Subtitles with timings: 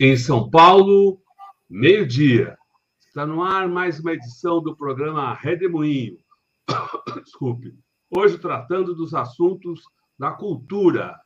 [0.00, 1.22] Em São Paulo,
[1.70, 2.58] meio-dia.
[2.98, 6.18] Está no ar mais uma edição do programa Redemoinho.
[7.24, 7.72] Desculpe.
[8.10, 9.80] Hoje tratando dos assuntos
[10.18, 11.16] da cultura.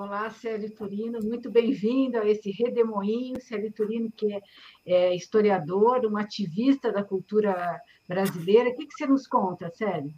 [0.00, 3.34] Olá, Célio Turino, muito bem-vindo a esse redemoinho.
[3.40, 4.40] Célio Turino, que é,
[4.86, 8.70] é, historiador, um ativista da cultura brasileira.
[8.70, 10.14] O que, que você nos conta, Célio?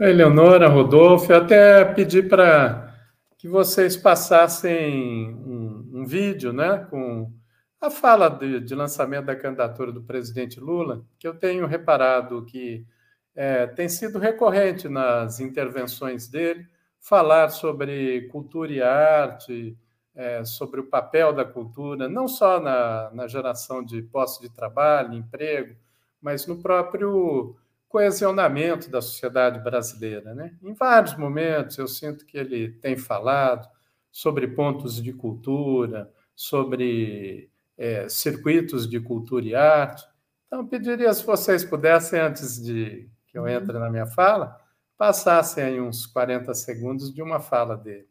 [0.00, 2.96] Eleonora, Rodolfo, eu até pedi para
[3.36, 7.30] que vocês passassem um, um, vídeo né, com
[7.78, 12.86] a fala de, de, lançamento da candidatura do presidente Lula, que eu tenho reparado que
[13.34, 16.66] é, tem sido recorrente nas intervenções dele
[17.06, 19.78] falar sobre cultura e arte,
[20.12, 25.14] é, sobre o papel da cultura, não só na, na geração de posse de trabalho,
[25.14, 25.76] emprego,
[26.20, 27.54] mas no próprio
[27.88, 30.34] coesionamento da sociedade brasileira.
[30.34, 30.52] Né?
[30.60, 33.68] Em vários momentos eu sinto que ele tem falado
[34.10, 40.04] sobre pontos de cultura, sobre é, circuitos de cultura e arte.
[40.48, 43.48] Então, pediria se vocês pudessem, antes de que eu uhum.
[43.48, 44.65] entre na minha fala,
[44.98, 48.06] passassem aí uns 40 segundos de uma fala dele.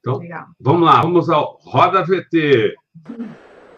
[0.00, 0.46] Então, Legal.
[0.60, 2.74] vamos lá, vamos ao Roda VT.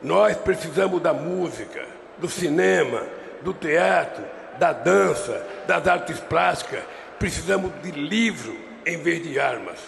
[0.02, 1.86] Nós precisamos da música,
[2.18, 3.02] do cinema,
[3.42, 4.24] do teatro,
[4.58, 6.82] da dança, das artes plásticas.
[7.18, 9.78] Precisamos de livro em vez de armas.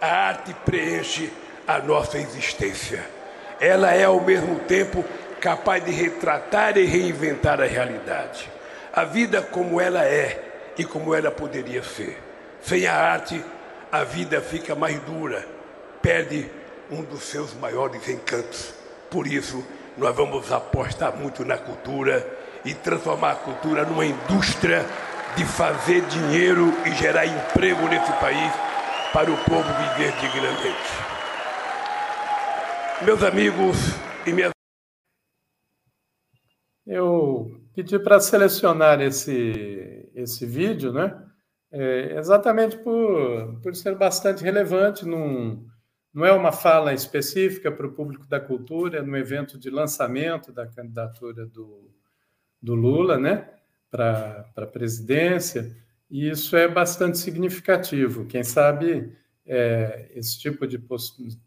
[0.00, 1.32] A arte preenche
[1.66, 3.04] a nossa existência.
[3.60, 5.04] Ela é, ao mesmo tempo,
[5.40, 8.50] capaz de retratar e reinventar a realidade.
[8.92, 10.45] A vida como ela é
[10.78, 12.18] e como ela poderia ser.
[12.60, 13.42] Sem a arte,
[13.90, 15.46] a vida fica mais dura,
[16.02, 16.50] perde
[16.90, 18.74] um dos seus maiores encantos.
[19.10, 19.64] Por isso,
[19.96, 22.26] nós vamos apostar muito na cultura
[22.64, 24.84] e transformar a cultura numa indústria
[25.36, 28.52] de fazer dinheiro e gerar emprego nesse país
[29.12, 31.16] para o povo viver dignamente.
[33.02, 33.76] Meus amigos
[34.26, 34.50] e minhas.
[36.86, 41.22] Eu pedi para selecionar esse, esse vídeo, né?
[41.70, 45.66] É, exatamente por, por ser bastante relevante, num,
[46.12, 50.52] não é uma fala específica para o público da cultura, é no evento de lançamento
[50.52, 51.90] da candidatura do,
[52.60, 53.48] do Lula, né?
[53.90, 55.76] Para a presidência,
[56.10, 58.26] e isso é bastante significativo.
[58.26, 59.16] Quem sabe
[59.46, 60.78] é, esse tipo de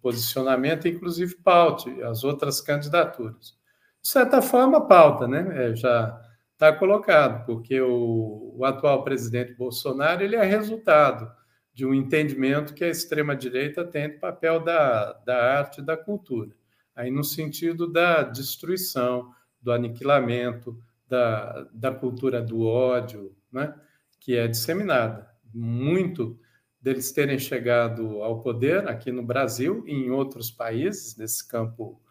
[0.01, 3.59] posicionamento, inclusive, paute as outras candidaturas
[4.01, 5.71] de certa forma, pauta, né?
[5.71, 6.19] É, já
[6.59, 11.31] está colocado, porque o, o, atual presidente Bolsonaro ele é resultado
[11.73, 16.51] de um entendimento que a extrema-direita tem do papel da, da arte e da cultura.
[16.93, 20.77] Aí, no sentido da destruição, do aniquilamento,
[21.07, 23.73] da, da cultura do ódio, né?
[24.19, 25.29] que é disseminada.
[25.53, 26.37] Muito
[26.81, 32.01] deles terem chegado ao poder aqui no Brasil e em outros países, nesse campo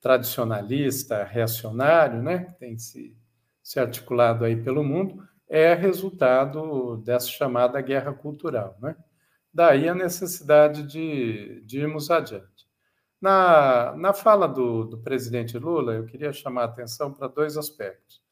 [0.00, 3.16] tradicionalista, reacionário, né, que tem se,
[3.66, 8.78] se articulado aí pelo mundo, é resultado dessa chamada guerra cultural.
[8.80, 8.94] Né?
[9.52, 12.64] Daí a necessidade de, de irmos adiante.
[13.20, 18.22] Na, na fala do, do presidente Lula, eu queria chamar a atenção para dois aspectos.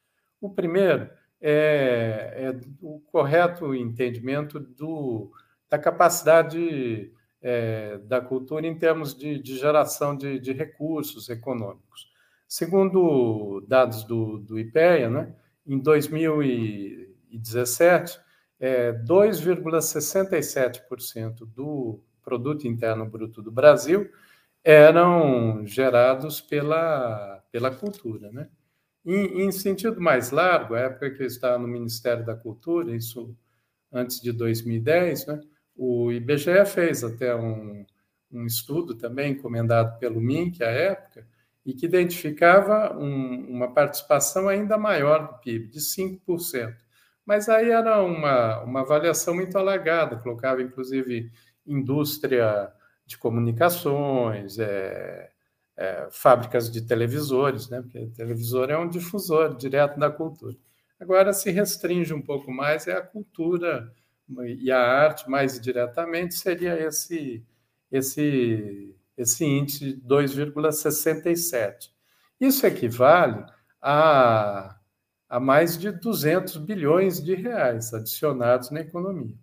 [0.40, 5.32] O primeiro é, é o correto entendimento do,
[5.68, 7.12] da capacidade
[7.42, 12.13] é, da cultura em termos de, de geração de, de, recursos econômicos.
[12.56, 15.34] Segundo dados do, do IPEA, né,
[15.66, 18.20] em 2017,
[18.60, 24.08] é, 2,67% do produto interno bruto do Brasil
[24.62, 28.30] eram gerados pela, pela cultura.
[28.30, 28.48] Né?
[29.04, 33.36] Em, em, sentido mais largo, a época que eu estava no Ministério da Cultura, isso
[33.90, 35.40] antes de 2010, né,
[35.74, 37.84] o IBGE fez até um,
[38.30, 41.26] um estudo também encomendado pelo MINC à época,
[41.64, 46.74] e que identificava um, uma participação ainda maior do PIB, de 5%.
[47.24, 51.30] Mas aí era uma, uma avaliação muito alargada, colocava inclusive
[51.66, 52.70] indústria
[53.06, 55.30] de comunicações, é,
[55.76, 57.80] é, fábricas de televisores, né?
[57.80, 60.56] porque televisor é um difusor direto da cultura.
[61.00, 63.90] Agora se restringe um pouco mais, é a cultura
[64.58, 67.44] e a arte mais diretamente seria esse
[67.90, 71.90] esse esse índice 2,67.
[72.40, 73.44] Isso equivale
[73.80, 74.76] a,
[75.28, 79.36] a mais de 200 bilhões de reais adicionados na economia.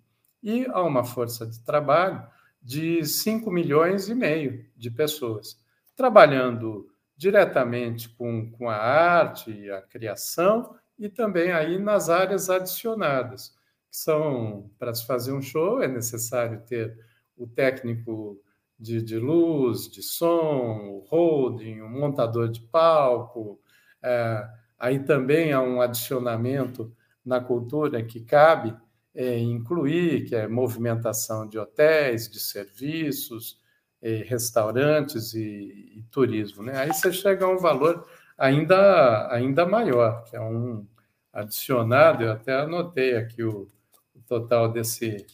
[0.43, 2.25] E a uma força de trabalho
[2.61, 5.57] de 5 milhões e meio de pessoas,
[5.95, 13.49] trabalhando diretamente com, com a arte e a criação e também aí nas áreas adicionadas,
[13.89, 16.97] que são, para se fazer um show, é necessário ter
[17.35, 18.39] o técnico
[18.81, 23.59] de, de luz, de som, o holding, o montador de palco,
[24.03, 24.47] é,
[24.81, 26.91] Aí também há um adicionamento
[27.23, 28.75] na cultura que cabe
[29.13, 33.61] é, incluir, que é movimentação de hotéis, de serviços,
[34.01, 36.63] é, restaurantes e, e, turismo.
[36.63, 36.75] Né?
[36.79, 40.83] Aí você chega a um valor ainda, ainda maior, que é um
[41.31, 43.69] adicionado, eu até anotei aqui o,
[44.15, 45.27] o total desse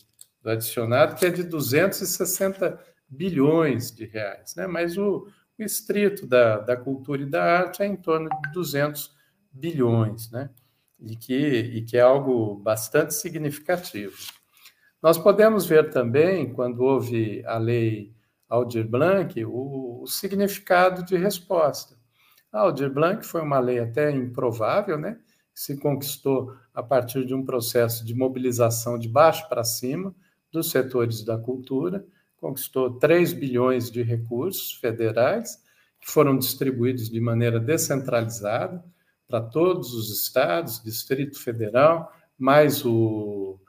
[0.44, 2.78] do adicionado, que é de 260
[3.10, 4.56] bilhões de reais.
[4.56, 4.68] Né?
[4.68, 5.28] Mas o,
[5.58, 9.16] o estrito da, da cultura e da arte é em torno de 200
[9.52, 10.50] bilhões, né?
[11.00, 14.16] E que, e que é algo bastante significativo.
[15.02, 18.16] Nós podemos ver também, quando houve a lei
[18.50, 21.96] Aldir Blanc, o, o significado de resposta.
[22.52, 25.20] A Aldir Blanc foi uma lei até improvável, né?
[25.58, 30.14] se conquistou a partir de um processo de mobilização de baixo para cima
[30.52, 32.06] dos setores da cultura,
[32.38, 35.62] conquistou 3 bilhões de recursos federais,
[36.00, 38.84] que foram distribuídos de maneira descentralizada,
[39.28, 43.60] para todos os estados, Distrito Federal, mais o,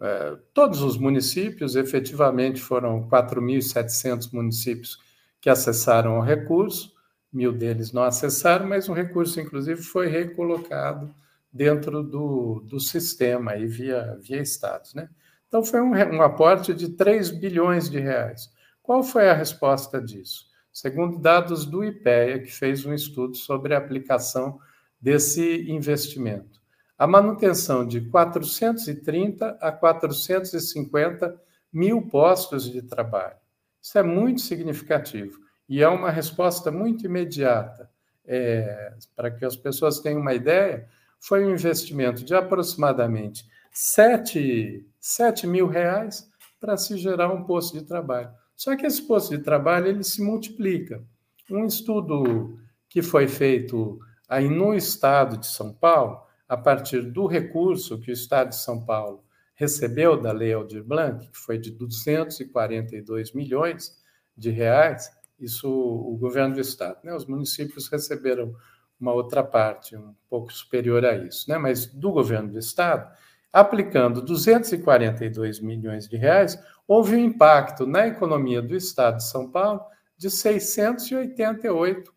[0.00, 4.98] é, todos os municípios, efetivamente foram 4.700 municípios
[5.40, 6.94] que acessaram o recurso,
[7.32, 11.12] mil deles não acessaram, mas o recurso, inclusive, foi recolocado
[11.52, 14.94] dentro do, do sistema aí via, via estados.
[14.94, 15.08] Né?
[15.48, 18.50] Então, foi um, um aporte de 3 bilhões de reais.
[18.82, 20.46] Qual foi a resposta disso?
[20.72, 24.60] Segundo dados do IPEA, que fez um estudo sobre a aplicação
[25.00, 26.60] desse investimento.
[26.96, 31.40] A manutenção de 430 a 450
[31.72, 33.36] mil postos de trabalho.
[33.80, 37.90] Isso é muito significativo e é uma resposta muito imediata.
[38.30, 43.46] É, para que as pessoas tenham uma ideia, foi um investimento de aproximadamente
[43.80, 46.28] 7, 7 mil reais
[46.60, 48.30] para se gerar um posto de trabalho.
[48.56, 51.04] Só que esse posto de trabalho ele se multiplica.
[51.50, 52.58] Um estudo
[52.88, 58.12] que foi feito Aí, no estado de São Paulo, a partir do recurso que o
[58.12, 63.96] estado de São Paulo recebeu da Lei Aldir Blanc, que foi de 242 milhões
[64.36, 65.10] de reais,
[65.40, 67.14] isso o governo do estado, né?
[67.14, 68.54] Os municípios receberam
[69.00, 71.56] uma outra parte, um pouco superior a isso, né?
[71.56, 73.10] Mas do governo do estado,
[73.52, 79.80] aplicando 242 milhões de reais, houve um impacto na economia do estado de São Paulo
[80.16, 82.12] de 688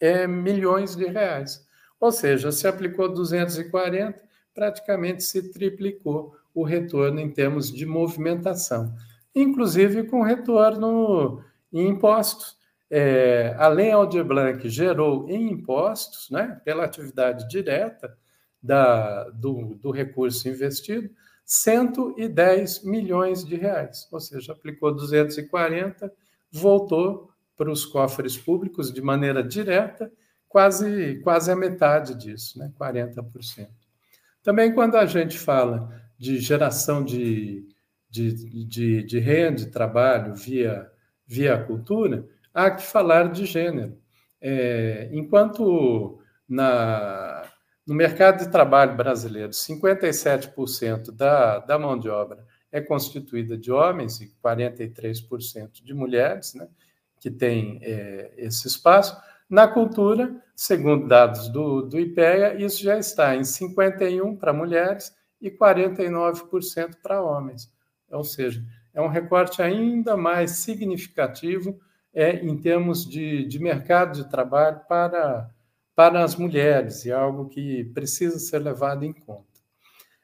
[0.00, 1.64] é, milhões de reais.
[2.00, 4.20] Ou seja, se aplicou 240,
[4.54, 8.94] praticamente se triplicou o retorno em termos de movimentação,
[9.34, 11.42] inclusive com retorno
[11.72, 12.56] em impostos.
[12.88, 18.16] É, a Lei Aldir Blanc gerou em impostos, né, pela atividade direta
[18.66, 21.10] da, do, do recurso investido,
[21.44, 26.12] 110 milhões de reais, ou seja, aplicou 240,
[26.50, 30.10] voltou para os cofres públicos de maneira direta,
[30.48, 32.72] quase, quase a metade disso, né?
[32.78, 33.68] 40%.
[34.42, 37.66] Também, quando a gente fala de geração de,
[38.10, 40.90] de, de, de renda, de trabalho via,
[41.26, 43.98] via cultura, há que falar de gênero.
[44.40, 47.25] É, enquanto na,
[47.86, 54.20] no mercado de trabalho brasileiro, 57% da, da mão de obra é constituída de homens
[54.20, 56.68] e 43% de mulheres, né?
[57.20, 59.16] que tem é, esse espaço.
[59.48, 65.50] Na cultura, segundo dados do, do IPEA, isso já está em 51% para mulheres e
[65.50, 67.72] 49% para homens.
[68.10, 71.78] Ou seja, é um recorte ainda mais significativo
[72.12, 75.50] é, em termos de, de mercado de trabalho para,
[75.96, 79.46] para as mulheres, e é algo que precisa ser levado em conta.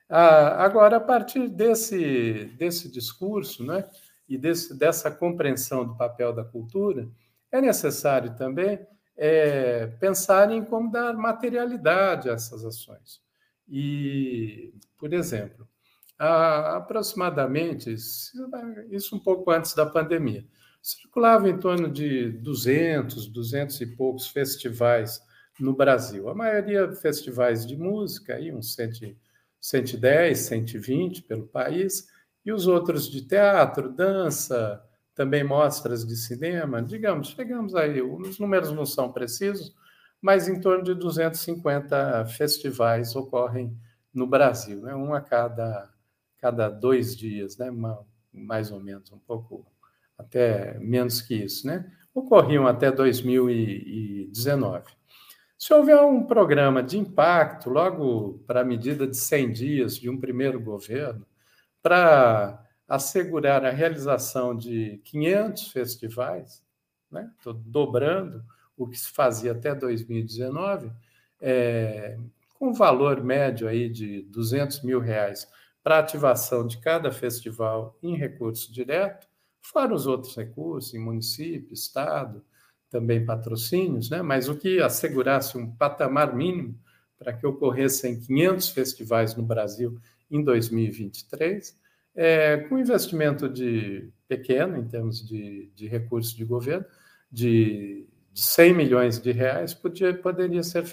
[0.06, 3.88] Ah, agora, a partir desse, desse discurso, né,
[4.28, 7.08] e desse, dessa compreensão do papel da cultura,
[7.50, 8.78] é necessário também
[9.16, 13.22] é, pensar em como dar materialidade a essas ações.
[13.66, 15.66] E, por exemplo,
[16.18, 20.46] há aproximadamente, isso um pouco antes da pandemia,
[20.82, 25.22] circulava em torno de 200, 200 e poucos festivais
[25.62, 26.28] no Brasil.
[26.28, 28.76] A maioria festivais de música, aí uns
[29.60, 32.08] 110, 120 pelo país,
[32.44, 34.82] e os outros de teatro, dança,
[35.14, 39.74] também mostras de cinema, digamos, chegamos aí, os números não são precisos,
[40.20, 43.76] mas em torno de 250 festivais ocorrem
[44.12, 44.94] no Brasil, né?
[44.94, 45.90] um a cada,
[46.38, 47.70] cada dois dias, né?
[47.70, 49.66] Uma, mais ou menos, um pouco
[50.16, 51.66] até menos que isso.
[51.66, 51.90] Né?
[52.14, 55.01] Ocorriam até 2019.
[55.62, 60.18] Se houver um programa de impacto, logo para a medida de 100 dias de um
[60.18, 61.24] primeiro governo,
[61.80, 66.64] para assegurar a realização de 500 festivais,
[67.08, 67.30] né?
[67.38, 68.42] Estou dobrando
[68.76, 70.90] o que se fazia até 2019,
[71.40, 72.18] é,
[72.58, 75.48] com valor médio aí de 200 mil reais
[75.80, 79.28] para ativação de cada festival em recurso direto,
[79.60, 82.44] fora os outros recursos, em município, estado,
[82.92, 84.20] também patrocínios, né?
[84.20, 86.78] mas o que assegurasse um patamar mínimo
[87.18, 89.98] para que ocorressem 500 festivais no Brasil
[90.30, 91.80] em 2023,
[92.14, 96.84] é, com investimento de pequeno, em termos de, de recursos de governo,
[97.30, 100.84] de, de 100 milhões de reais, podia, poderia ser.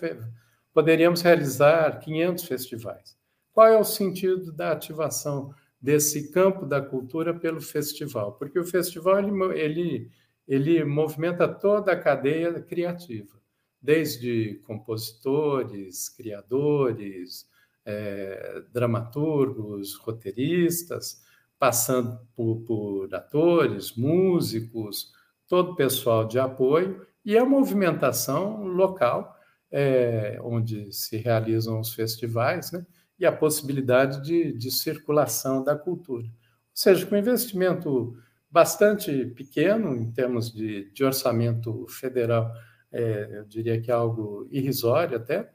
[0.74, 3.18] Poderíamos realizar 500 festivais.
[3.52, 8.34] Qual é o sentido da ativação desse campo da cultura pelo festival?
[8.34, 10.12] Porque o festival ele, ele,
[10.50, 13.40] ele movimenta toda a cadeia criativa,
[13.80, 17.48] desde compositores, criadores,
[17.86, 21.22] é, dramaturgos, roteiristas,
[21.60, 25.14] passando por, por atores, músicos,
[25.48, 29.38] todo o pessoal de apoio e a movimentação local,
[29.72, 32.84] é, onde se realizam os festivais, né?
[33.20, 36.26] e a possibilidade de, de circulação da cultura.
[36.26, 36.32] Ou
[36.74, 38.18] seja, com investimento
[38.50, 42.52] bastante pequeno em termos de, de orçamento federal,
[42.92, 45.50] é, eu diria que é algo irrisório até,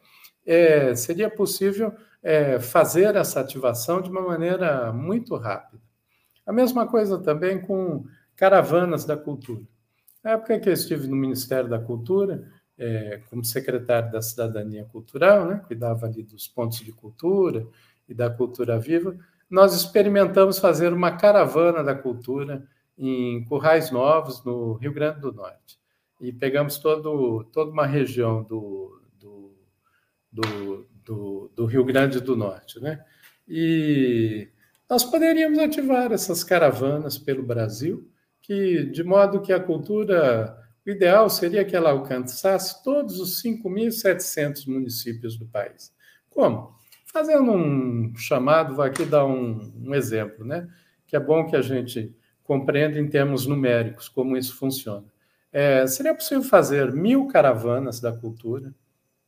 [0.47, 5.83] é, seria possível é, fazer essa ativação de uma maneira muito rápida.
[6.47, 8.05] A mesma coisa também com
[8.37, 9.63] caravanas da cultura.
[10.23, 15.47] Na época que eu estive no Ministério da Cultura, é, como secretário da Cidadania Cultural,
[15.47, 17.67] né, cuidava ali dos pontos de cultura
[18.09, 19.17] e da cultura viva,
[19.49, 22.67] nós experimentamos fazer uma caravana da cultura
[22.99, 25.79] em Currais Novos, no Rio Grande do Norte.
[26.21, 29.57] E pegamos todo, toda uma região do, do,
[30.31, 32.81] do, do, do Rio Grande do Norte.
[32.81, 33.05] Né?
[33.49, 34.49] E
[34.89, 38.09] nós poderíamos ativar essas caravanas pelo Brasil
[38.41, 44.67] que, de modo que a cultura, o ideal seria que ela alcançasse todos os 5.700
[44.69, 45.93] municípios do país.
[46.29, 46.75] Como?
[47.07, 50.69] Fazendo um chamado, vou aqui dar um, um exemplo, né?
[51.07, 55.05] Que é bom que a gente compreenda em termos numéricos como isso funciona.
[55.53, 58.73] É, seria possível fazer mil caravanas da cultura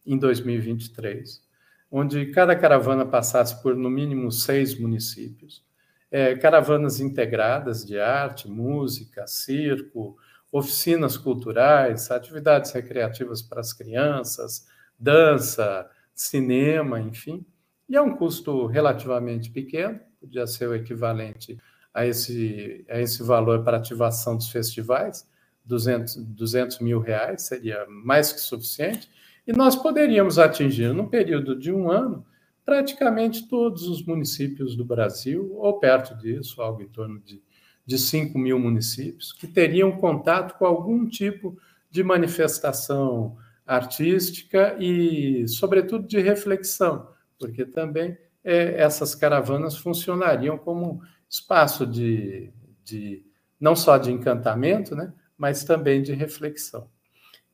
[0.04, 1.42] em 2023,
[1.90, 5.66] onde cada caravana passasse por no mínimo seis municípios
[6.11, 10.16] é, caravanas integradas de arte, música, circo,
[10.50, 14.66] oficinas culturais, atividades recreativas para as crianças,
[14.99, 17.44] dança, cinema, enfim.
[17.88, 21.58] E é um custo relativamente pequeno, podia ser o equivalente
[21.96, 25.26] a esse, a esse valor para ativação dos festivais,
[25.64, 29.08] 200, 200 mil reais, seria mais que suficiente,
[29.46, 32.22] e nós poderíamos atingir, num período de um ano,
[32.66, 37.42] praticamente todos os municípios do Brasil, ou perto disso, algo em torno de,
[37.86, 41.56] de 5 mil municípios, que teriam contato com algum tipo
[41.90, 51.87] de manifestação artística e, sobretudo, de reflexão, porque também é, essas caravanas funcionariam como espaço
[51.87, 52.52] de,
[52.85, 53.25] de
[53.61, 56.88] não só de encantamento, né, mas também de reflexão.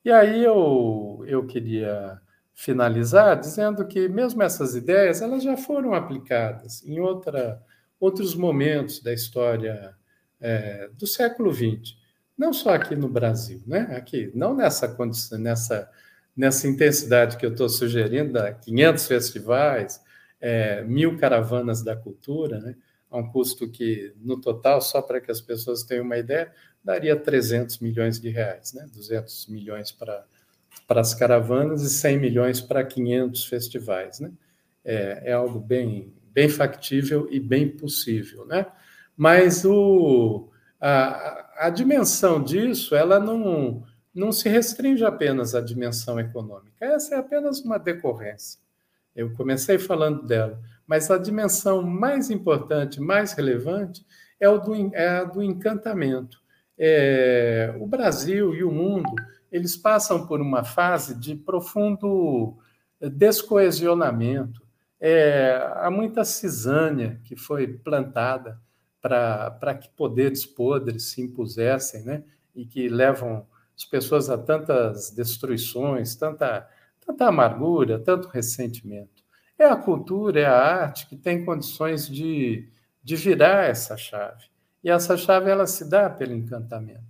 [0.05, 2.21] E aí eu, eu queria
[2.55, 7.63] finalizar dizendo que mesmo essas ideias elas já foram aplicadas em outra,
[7.99, 9.95] outros momentos da história
[10.41, 11.97] é, do século XX,
[12.37, 13.95] não só aqui no Brasil, né?
[13.97, 15.89] Aqui, não nessa condição, nessa
[16.37, 20.01] nessa intensidade que eu estou sugerindo, 500 festivais,
[20.41, 22.75] é, mil caravanas da cultura, né?
[23.13, 26.53] A um custo que, no total, só para que as pessoas tenham uma ideia,
[26.83, 28.89] daria 300 milhões de reais, né?
[28.93, 30.27] 200 milhões para
[30.87, 34.21] para as caravanas e 100 milhões para 500 festivais.
[34.21, 34.33] Né?
[34.85, 38.45] É, é, algo bem, bem factível e bem possível.
[38.47, 38.67] Né?
[39.17, 40.51] Mas o,
[40.81, 47.19] a, a dimensão disso ela não, não se restringe apenas à dimensão econômica, essa é
[47.19, 48.61] apenas uma decorrência.
[49.15, 54.05] Eu comecei falando dela, mas a dimensão mais importante, mais relevante,
[54.39, 56.41] é, o do, é a do encantamento.
[56.79, 59.15] É, o Brasil e o mundo
[59.51, 62.57] eles passam por uma fase de profundo
[62.99, 64.63] descoesionamento.
[64.99, 68.59] É, há muita cisânia que foi plantada
[69.01, 72.23] para que poderes podres se impusessem, né?
[72.55, 73.47] e que levam
[73.77, 76.69] as pessoas a tantas destruições, tanta
[77.05, 79.12] tanta amargura, tanto ressentimento.
[79.63, 82.69] É a cultura, é a arte que tem condições de,
[83.01, 84.47] de virar essa chave.
[84.83, 87.01] E essa chave ela se dá pelo encantamento.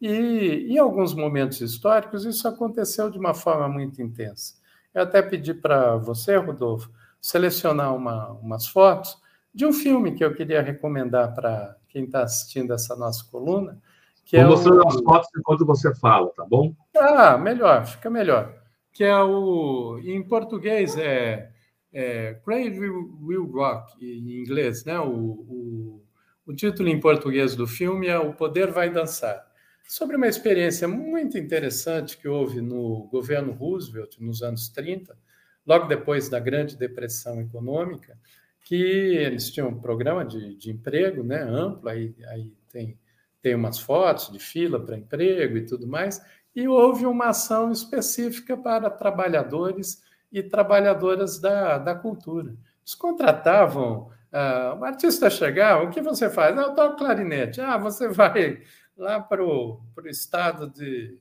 [0.00, 4.54] E em alguns momentos históricos isso aconteceu de uma forma muito intensa.
[4.94, 6.90] Eu até pedi para você, Rodolfo,
[7.20, 9.18] selecionar uma, umas fotos
[9.54, 13.78] de um filme que eu queria recomendar para quem está assistindo essa nossa coluna.
[14.24, 14.88] Que Vou é mostrando o...
[14.88, 16.74] as fotos enquanto você fala, tá bom?
[16.96, 18.54] Ah, melhor, fica melhor.
[18.90, 20.00] Que é o.
[20.02, 21.50] Em português é,
[21.92, 24.98] é Crave Will Rock, em inglês, né?
[24.98, 26.02] O, o,
[26.46, 29.50] o título em português do filme é O Poder Vai Dançar
[29.90, 35.18] sobre uma experiência muito interessante que houve no governo Roosevelt nos anos 30,
[35.66, 38.16] logo depois da Grande Depressão Econômica,
[38.64, 42.96] que eles tinham um programa de, de emprego né, amplo, aí, aí tem,
[43.42, 48.56] tem umas fotos de fila para emprego e tudo mais, e houve uma ação específica
[48.56, 52.54] para trabalhadores e trabalhadoras da, da cultura.
[52.80, 56.56] Eles contratavam uh, o artista chegar, o que você faz?
[56.56, 57.60] Ah, eu toco clarinete.
[57.60, 58.62] Ah, você vai
[58.96, 61.18] lá para o estado de,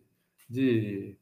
[0.49, 1.17] de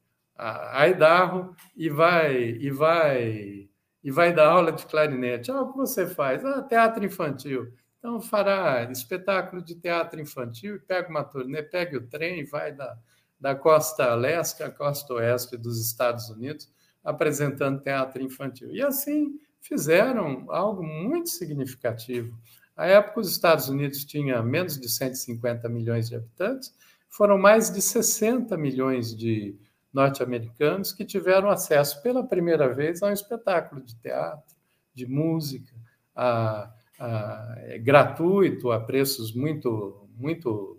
[0.89, 3.69] Idaho e vai e vai
[4.03, 5.51] e vai dar aula de clarinete.
[5.51, 6.43] Ah, o que você faz?
[6.45, 7.73] Ah, teatro infantil.
[7.99, 12.97] Então fará espetáculo de teatro infantil pega uma turnê, pega o trem e vai da,
[13.39, 16.71] da costa leste à costa oeste dos Estados Unidos
[17.07, 18.69] apresentando teatro infantil.
[18.69, 22.37] E assim fizeram algo muito significativo.
[22.75, 26.75] À época, os Estados Unidos tinham menos de 150 milhões de habitantes,
[27.09, 29.57] foram mais de 60 milhões de
[29.93, 34.53] norte-americanos que tiveram acesso pela primeira vez a um espetáculo de teatro,
[34.93, 35.73] de música,
[36.13, 40.77] a, a, é, gratuito, a preços muito, muito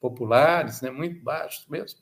[0.00, 2.00] populares, né, muito baixos mesmo.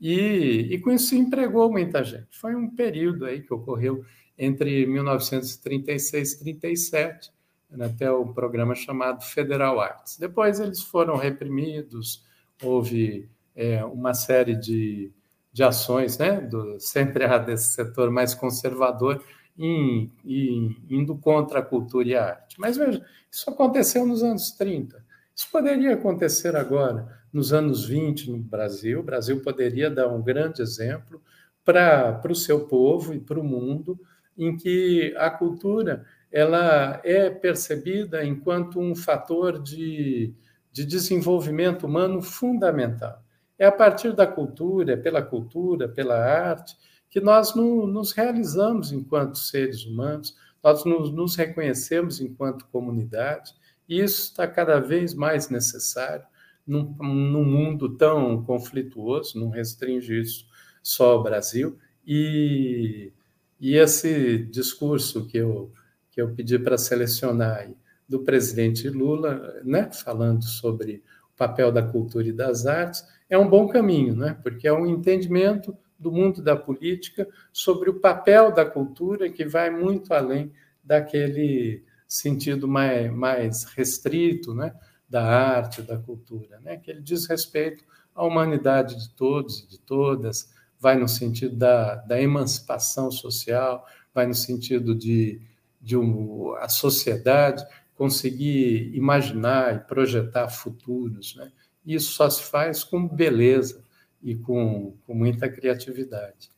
[0.00, 2.28] E, e com isso empregou muita gente.
[2.30, 4.04] Foi um período aí que ocorreu
[4.36, 7.32] entre 1936 e 37,
[7.80, 10.18] até o programa chamado Federal Arts.
[10.18, 12.24] Depois eles foram reprimidos,
[12.62, 15.12] houve é, uma série de,
[15.52, 19.22] de ações, né, do, sempre desse setor mais conservador,
[19.56, 22.60] em, em, indo contra a cultura e a arte.
[22.60, 25.04] Mas veja, isso aconteceu nos anos 30.
[25.34, 29.00] Isso poderia acontecer agora, nos anos 20, no Brasil.
[29.00, 31.20] O Brasil poderia dar um grande exemplo
[31.64, 33.98] para o seu povo e para o mundo,
[34.38, 40.32] em que a cultura ela é percebida enquanto um fator de,
[40.72, 43.20] de desenvolvimento humano fundamental.
[43.58, 46.76] É a partir da cultura, é pela cultura, pela arte,
[47.10, 53.52] que nós no, nos realizamos enquanto seres humanos, nós nos, nos reconhecemos enquanto comunidade,
[53.88, 56.24] e isso está cada vez mais necessário
[56.66, 60.46] num, num mundo tão conflituoso, não restringe isso
[60.82, 63.12] só ao Brasil, e,
[63.60, 65.72] e esse discurso que eu
[66.14, 67.68] que eu pedi para selecionar
[68.08, 71.02] do presidente Lula, né, falando sobre
[71.34, 74.86] o papel da cultura e das artes, é um bom caminho, né, porque é um
[74.86, 80.52] entendimento do mundo da política sobre o papel da cultura que vai muito além
[80.84, 84.72] daquele sentido mais, mais restrito né,
[85.14, 89.78] da arte, da cultura, né, que ele diz respeito à humanidade de todos e de
[89.78, 95.40] todas, vai no sentido da, da emancipação social, vai no sentido de
[95.84, 97.62] de um, a sociedade
[97.94, 101.36] conseguir imaginar e projetar futuros.
[101.36, 101.52] Né?
[101.84, 103.84] Isso só se faz com beleza
[104.22, 106.50] e com, com muita criatividade.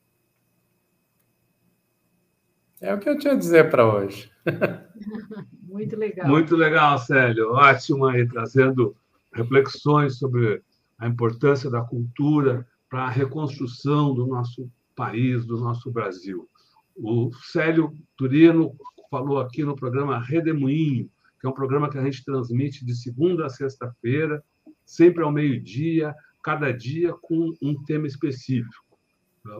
[2.81, 4.31] É o que eu tinha a dizer para hoje.
[5.63, 6.29] Muito legal.
[6.29, 7.53] Muito legal, Célio.
[7.53, 8.95] Ótimo aí, trazendo
[9.33, 10.63] reflexões sobre
[10.99, 16.49] a importância da cultura para a reconstrução do nosso país, do nosso Brasil.
[16.95, 18.75] O Célio Turino
[19.11, 21.11] falou aqui no programa Redemoinho,
[21.41, 24.43] que é um programa que a gente transmite de segunda a sexta-feira,
[24.85, 28.85] sempre ao meio-dia, cada dia com um tema específico.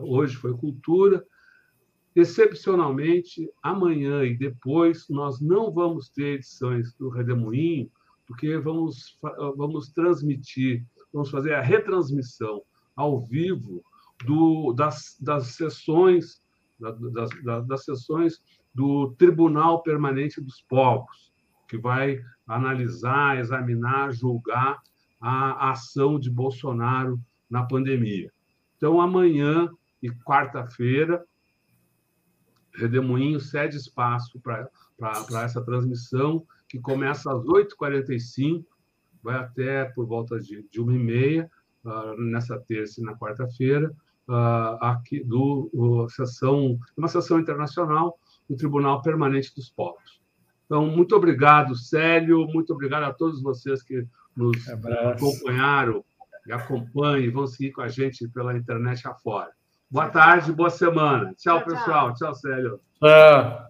[0.01, 1.23] Hoje foi cultura.
[2.17, 7.91] Excepcionalmente, amanhã e depois, nós não vamos ter edições do Redemoinho,
[8.25, 9.19] porque vamos,
[9.55, 12.63] vamos transmitir, vamos fazer a retransmissão
[12.95, 13.83] ao vivo
[14.25, 16.41] do, das, das sessões
[16.79, 16.97] das,
[17.43, 18.41] das, das sessões
[18.73, 21.31] do Tribunal Permanente dos Povos,
[21.67, 24.81] que vai analisar, examinar, julgar
[25.21, 28.31] a ação de Bolsonaro na pandemia.
[28.75, 29.69] Então, amanhã
[30.01, 31.23] e quarta-feira,
[32.77, 38.63] Redemoinho cede espaço para essa transmissão, que começa às 8h45,
[39.23, 41.49] vai até por volta de, de 1h30,
[41.85, 43.91] uh, nessa terça e na quarta-feira,
[44.27, 50.21] uh, aqui do uh, sessão, uma sessão internacional do Tribunal Permanente dos Povos.
[50.65, 55.25] Então, muito obrigado, Célio, muito obrigado a todos vocês que nos Abraço.
[55.25, 56.03] acompanharam
[56.45, 59.56] e acompanham e vão seguir com a gente pela internet afora.
[59.89, 61.33] Boa tarde, boa semana.
[61.37, 62.13] Tchau, pessoal.
[62.13, 62.81] Tchau, Célio.
[62.99, 63.67] Tchau.